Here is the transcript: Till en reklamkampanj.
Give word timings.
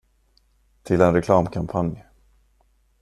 Till 0.83 1.01
en 1.01 1.13
reklamkampanj. 1.13 2.05